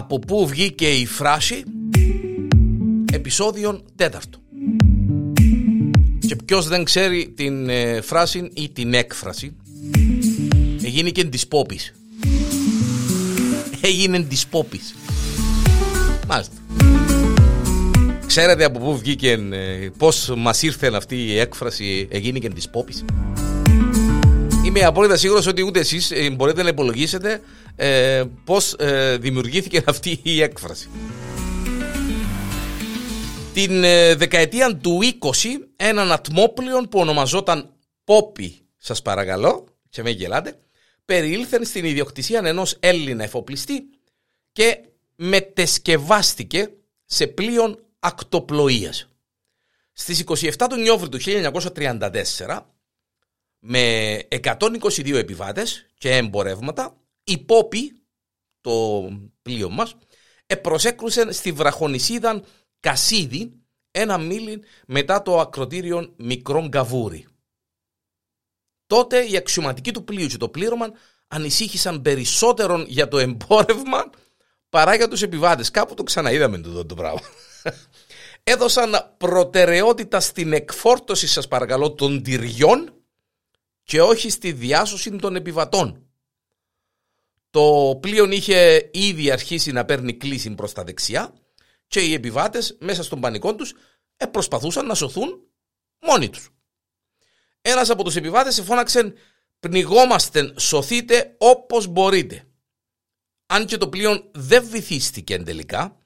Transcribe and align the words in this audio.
από 0.00 0.18
πού 0.18 0.46
βγήκε 0.46 0.88
η 0.88 1.06
φράση; 1.06 1.64
Επεισόδιον 3.12 3.84
τέταρτο. 3.96 4.38
Και 6.20 6.36
ποιος 6.44 6.68
δεν 6.68 6.84
ξέρει 6.84 7.32
την 7.36 7.68
ε, 7.68 8.00
φράση 8.00 8.50
ή 8.54 8.68
την 8.68 8.94
έκφραση 8.94 9.56
έγινε 10.82 11.10
και 11.10 11.24
της 11.24 11.46
πόπης. 11.46 11.94
Έγινε 13.80 14.20
της 14.20 14.46
πόπης. 14.46 14.94
Μάλιστα. 16.28 16.54
Ξέρετε 18.26 18.64
από 18.64 18.78
πού 18.78 18.98
βγήκε, 18.98 19.30
ε, 19.30 19.88
πώς 19.98 20.32
μας 20.36 20.62
ήρθε 20.62 20.90
αυτή 20.94 21.16
η 21.16 21.38
έκφραση 21.38 22.08
έγινε 22.10 22.38
και 22.38 22.48
της 22.48 22.68
πόπης; 22.68 23.04
Είμαι 24.70 24.84
απόλυτα 24.84 25.16
σίγουρος 25.16 25.46
ότι 25.46 25.62
ούτε 25.62 25.78
εσείς 25.78 26.10
ε, 26.10 26.30
μπορείτε 26.30 26.62
να 26.62 26.68
υπολογίσετε 26.68 27.40
ε, 27.76 28.24
πώς 28.44 28.74
ε, 28.78 29.16
δημιουργήθηκε 29.16 29.82
αυτή 29.86 30.20
η 30.22 30.42
έκφραση. 30.42 30.88
Την 33.54 33.84
ε, 33.84 34.14
δεκαετία 34.14 34.76
του 34.76 34.98
20 35.20 35.30
έναν 35.76 36.12
ατμόπλιο 36.12 36.80
που 36.90 36.98
ονομαζόταν 36.98 37.72
Πόπι, 38.04 38.58
σας 38.76 39.02
παρακαλώ 39.02 39.64
και 39.88 40.02
με 40.02 40.10
γελάτε, 40.10 40.58
περιήλθεν 41.04 41.64
στην 41.64 41.84
ιδιοκτησία 41.84 42.40
ενός 42.44 42.76
Έλληνα 42.80 43.24
εφοπλιστή 43.24 43.88
και 44.52 44.78
μετεσκευάστηκε 45.16 46.70
σε 47.04 47.26
πλοίον 47.26 47.78
ακτοπλοείας. 47.98 49.08
Στις 49.92 50.24
27 50.26 50.66
του 50.68 50.76
Νιόβρη 50.76 51.08
του 51.08 51.18
1934 51.20 52.60
με 53.60 54.18
122 54.30 55.14
επιβάτες 55.14 55.86
και 55.98 56.16
εμπορεύματα, 56.16 56.96
η 57.24 57.38
Πόπη, 57.38 58.02
το 58.60 59.08
πλοίο 59.42 59.70
μας, 59.70 59.96
προσέκρουσε 60.62 61.32
στη 61.32 61.52
βραχονισίδα 61.52 62.42
Κασίδη 62.80 63.52
ένα 63.90 64.18
μίλι 64.18 64.62
μετά 64.86 65.22
το 65.22 65.40
ακροτήριο 65.40 66.14
Μικρόν 66.16 66.70
Καβούρι. 66.70 67.26
Τότε 68.86 69.20
οι 69.20 69.36
αξιωματικοί 69.36 69.92
του 69.92 70.04
πλοίου 70.04 70.26
και 70.26 70.36
το 70.36 70.48
πλήρωμα 70.48 70.86
ανησύχησαν 71.28 72.02
περισσότερον 72.02 72.84
για 72.88 73.08
το 73.08 73.18
εμπόρευμα 73.18 74.10
παρά 74.68 74.94
για 74.94 75.08
τους 75.08 75.22
επιβάτες. 75.22 75.70
Κάπου 75.70 75.94
το 75.94 76.02
ξαναείδαμε 76.02 76.58
το, 76.58 76.86
το 76.86 76.94
πράγμα. 76.94 77.20
Έδωσαν 78.42 79.14
προτεραιότητα 79.18 80.20
στην 80.20 80.52
εκφόρτωση 80.52 81.26
σας 81.26 81.48
παρακαλώ 81.48 81.92
των 81.92 82.22
τυριών 82.22 82.99
και 83.90 84.02
όχι 84.02 84.30
στη 84.30 84.52
διάσωση 84.52 85.16
των 85.16 85.36
επιβατών. 85.36 86.06
Το 87.50 87.98
πλοίο 88.00 88.30
είχε 88.30 88.90
ήδη 88.92 89.30
αρχίσει 89.30 89.72
να 89.72 89.84
παίρνει 89.84 90.16
κλίση 90.16 90.54
προς 90.54 90.72
τα 90.72 90.84
δεξιά 90.84 91.34
και 91.86 92.00
οι 92.00 92.12
επιβάτες 92.12 92.76
μέσα 92.80 93.02
στον 93.02 93.20
πανικό 93.20 93.54
τους 93.54 93.74
ε, 94.16 94.26
προσπαθούσαν 94.26 94.86
να 94.86 94.94
σωθούν 94.94 95.40
μόνοι 96.00 96.30
τους. 96.30 96.50
Ένας 97.60 97.90
από 97.90 98.04
τους 98.04 98.16
επιβάτες 98.16 98.62
φώναξε 98.62 99.14
«Πνιγόμαστε, 99.60 100.54
σωθείτε 100.58 101.34
όπως 101.38 101.86
μπορείτε». 101.86 102.44
Αν 103.46 103.66
και 103.66 103.76
το 103.76 103.88
πλοίο 103.88 104.30
δεν 104.32 104.66
βυθίστηκε 104.66 105.38
τελικά, 105.38 105.98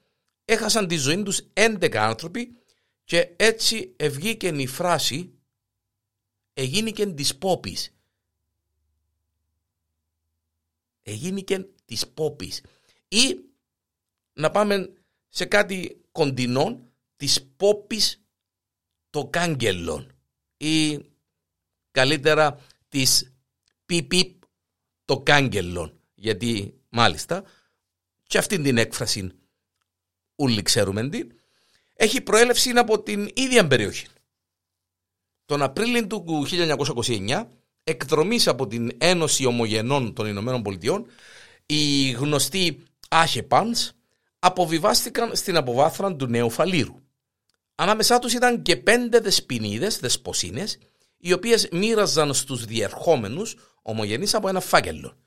έχασαν 0.45 0.87
τη 0.87 0.95
ζωή 0.95 1.23
τους 1.23 1.41
11 1.53 1.95
άνθρωποι 1.95 2.57
και 3.03 3.29
έτσι 3.35 3.93
ευγήκε 3.97 4.47
η 4.47 4.67
φράση 4.67 5.34
«Εγίνηκε 6.57 7.05
της 7.05 7.37
πόπης». 7.37 7.93
Εγίνηκε 11.01 11.67
της 11.85 12.07
πόπης. 12.07 12.63
Ή 13.07 13.39
να 14.33 14.51
πάμε 14.51 14.93
σε 15.29 15.45
κάτι 15.45 16.01
κοντινό 16.11 16.91
της 17.15 17.43
πόπης 17.57 18.25
το 19.09 19.27
κάγκελον 19.27 20.11
ή 20.57 20.99
καλύτερα 21.91 22.59
της 22.89 23.33
πιπιπ 23.85 24.43
το 25.05 25.19
κάγκελον 25.19 25.99
γιατί 26.15 26.79
μάλιστα 26.89 27.43
και 28.23 28.37
αυτήν 28.37 28.63
την 28.63 28.77
έκφραση 28.77 29.31
όλοι 30.35 30.61
ξέρουμε 30.61 31.09
τι 31.09 31.27
έχει 31.93 32.21
προέλευση 32.21 32.69
από 32.69 33.01
την 33.01 33.31
ίδια 33.33 33.67
περιοχή. 33.67 34.07
Τον 35.45 35.61
Απρίλιο 35.61 36.07
του 36.07 36.45
1929 37.05 37.45
εκδρομής 37.83 38.47
από 38.47 38.67
την 38.67 38.91
Ένωση 38.97 39.45
Ομογενών 39.45 40.13
των 40.13 40.27
Ηνωμένων 40.27 40.61
Πολιτειών 40.61 41.05
οι 41.65 42.11
γνωστοί 42.11 42.83
Άχεπανς 43.09 43.91
αποβιβάστηκαν 44.39 45.35
στην 45.35 45.57
αποβάθρα 45.57 46.15
του 46.15 46.27
Νέου 46.27 46.49
Φαλήρου. 46.49 46.95
Ανάμεσά 47.75 48.19
τους 48.19 48.33
ήταν 48.33 48.61
και 48.61 48.75
πέντε 48.75 49.19
δεσποινίδες, 49.19 49.99
δεσποσίνες, 49.99 50.77
οι 51.17 51.33
οποίες 51.33 51.67
μοίραζαν 51.71 52.33
στους 52.33 52.65
διερχόμενους 52.65 53.55
ομογενείς 53.81 54.33
από 54.33 54.47
ένα 54.47 54.59
φάκελο. 54.59 55.17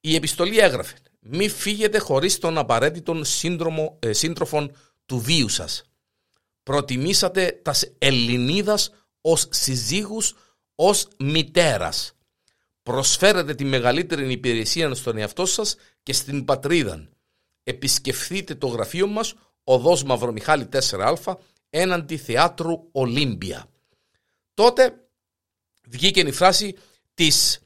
Η 0.00 0.14
επιστολή 0.14 0.58
έγραφε 0.58 0.94
«Μη 1.20 1.48
φύγετε 1.48 1.98
χωρίς 1.98 2.38
τον 2.38 2.58
απαραίτητο 2.58 3.24
σύνδρομο, 3.24 3.98
ε, 3.98 4.12
σύντροφον 4.12 4.76
του 5.06 5.18
βίου 5.18 5.48
σας. 5.48 5.82
Προτιμήσατε 6.62 7.60
τας 7.62 7.92
Ελληνίδας 7.98 8.90
ως 9.28 9.46
συζύγους, 9.50 10.34
ως 10.74 11.08
μητέρας. 11.18 12.12
Προσφέρετε 12.82 13.54
τη 13.54 13.64
μεγαλύτερη 13.64 14.32
υπηρεσία 14.32 14.94
στον 14.94 15.16
εαυτό 15.18 15.46
σας 15.46 15.76
και 16.02 16.12
στην 16.12 16.44
πατρίδα 16.44 17.08
επισκεφθείτε 17.62 18.54
το 18.54 18.66
γραφείο 18.66 19.06
μας 19.06 19.34
οδός 19.64 20.02
Μαυρομιχάλη 20.02 20.68
4α 20.72 21.34
έναντι 21.70 22.16
θεάτρου 22.16 22.88
Ολύμπια. 22.92 23.66
Τότε 24.54 25.08
βγήκε 25.88 26.20
η 26.20 26.32
φράση 26.32 26.76
της 27.14 27.60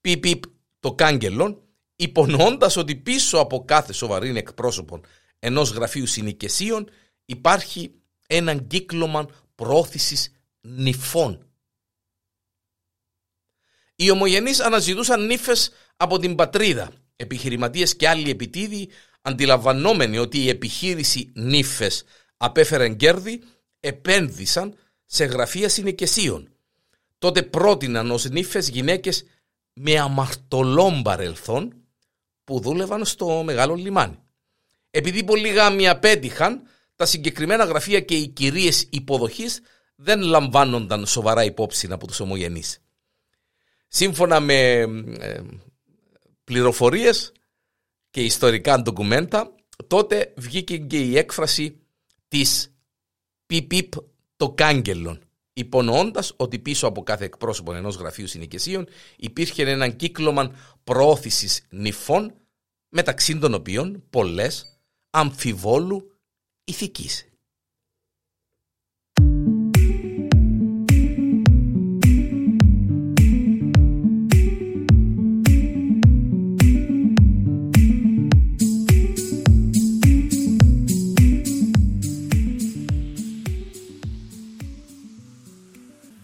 πιπ 0.00 0.44
το 0.80 0.94
κάγκελον 0.94 1.62
υπονοώντας 1.96 2.76
ότι 2.76 2.96
πίσω 2.96 3.38
από 3.38 3.64
κάθε 3.64 3.92
σοβαρή 3.92 4.36
εκπρόσωπο 4.36 5.00
ενός 5.38 5.70
γραφείου 5.70 6.06
συνοικεσίων 6.06 6.90
υπάρχει 7.24 7.94
έναν 8.26 8.66
κύκλωμα 8.66 9.28
πρόθεσης 9.54 10.30
νυφών. 10.66 11.50
Οι 13.96 14.10
ομογενείς 14.10 14.60
αναζητούσαν 14.60 15.26
νύφες 15.26 15.70
από 15.96 16.18
την 16.18 16.34
πατρίδα. 16.34 16.90
Επιχειρηματίες 17.16 17.96
και 17.96 18.08
άλλοι 18.08 18.30
επιτίδιοι 18.30 18.90
αντιλαμβανόμενοι 19.22 20.18
ότι 20.18 20.38
η 20.38 20.48
επιχείρηση 20.48 21.32
νύφες 21.34 22.04
απέφερε 22.36 22.88
κέρδη, 22.88 23.42
επένδυσαν 23.80 24.76
σε 25.04 25.24
γραφεία 25.24 25.68
συνοικεσίων. 25.68 26.50
Τότε 27.18 27.42
πρότειναν 27.42 28.10
ως 28.10 28.24
νύφες 28.24 28.68
γυναίκες 28.68 29.24
με 29.72 29.98
αμαρτωλών 29.98 31.02
παρελθόν 31.02 31.74
που 32.44 32.60
δούλευαν 32.60 33.04
στο 33.04 33.42
μεγάλο 33.42 33.74
λιμάνι. 33.74 34.18
Επειδή 34.90 35.24
πολλοί 35.24 35.48
γάμοι 35.48 35.88
απέτυχαν, 35.88 36.62
τα 36.96 37.06
συγκεκριμένα 37.06 37.64
γραφεία 37.64 38.00
και 38.00 38.16
οι 38.16 38.28
κυρίες 38.28 38.86
υποδοχής 38.90 39.60
δεν 39.96 40.20
λαμβάνονταν 40.20 41.06
σοβαρά 41.06 41.44
υπόψη 41.44 41.88
από 41.90 42.06
τους 42.06 42.20
ομογενείς. 42.20 42.78
Σύμφωνα 43.88 44.40
με 44.40 44.80
ε, 45.18 45.42
πληροφορίες, 46.44 47.32
και 48.16 48.24
ιστορικά 48.24 48.82
ντοκουμέντα, 48.82 49.54
τότε 49.86 50.32
βγήκε 50.36 50.76
και 50.78 51.00
η 51.00 51.18
έκφραση 51.18 51.80
της 52.28 52.74
πιπιπ 53.46 53.92
το 54.36 54.50
κάγκελον, 54.50 55.20
υπονοώντας 55.52 56.32
ότι 56.36 56.58
πίσω 56.58 56.86
από 56.86 57.02
κάθε 57.02 57.24
εκπρόσωπο 57.24 57.74
ενός 57.74 57.96
γραφείου 57.96 58.26
συνοικεσίων 58.26 58.86
υπήρχε 59.16 59.70
έναν 59.70 59.96
κύκλωμα 59.96 60.54
προώθησης 60.84 61.66
νυφών, 61.70 62.34
μεταξύ 62.88 63.38
των 63.38 63.54
οποίων 63.54 64.04
πολλές 64.10 64.80
αμφιβόλου 65.10 66.12
ηθικής. 66.64 67.28